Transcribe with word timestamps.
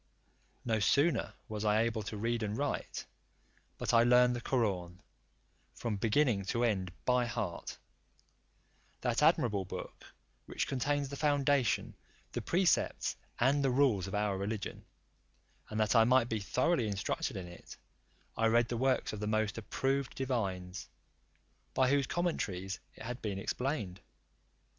No 0.65 0.79
sooner 0.79 1.35
was 1.47 1.63
I 1.63 1.83
able 1.83 2.01
to 2.01 2.17
read 2.17 2.41
and 2.41 2.57
write, 2.57 3.05
but 3.77 3.93
I 3.93 4.01
learned 4.01 4.35
the 4.35 4.41
Koraun 4.41 4.99
from 5.75 5.97
beginning 5.97 6.43
to 6.45 6.63
end 6.63 6.91
by 7.05 7.27
heart, 7.27 7.77
that 9.01 9.21
admirable 9.21 9.63
book, 9.63 10.03
which 10.47 10.65
contains 10.65 11.09
the 11.09 11.17
foundation, 11.17 11.95
the 12.31 12.41
precepts, 12.41 13.15
and 13.39 13.63
the 13.63 13.69
rules 13.69 14.07
of 14.07 14.15
our 14.15 14.39
religion; 14.39 14.85
and 15.69 15.79
that 15.79 15.95
I 15.95 16.03
might 16.03 16.29
be 16.29 16.39
thoroughly 16.39 16.87
instructed 16.87 17.37
in 17.37 17.45
it, 17.45 17.77
I 18.35 18.47
read 18.47 18.69
the 18.69 18.77
works 18.77 19.13
of 19.13 19.19
the 19.19 19.27
most 19.27 19.59
approved 19.59 20.15
divines, 20.15 20.89
by 21.75 21.91
whose 21.91 22.07
commentaries 22.07 22.79
it 22.95 23.03
had 23.03 23.21
been 23.21 23.37
explained. 23.37 24.01